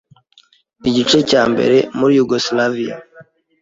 [0.89, 2.95] igice cya mbere muri Yugoslavia,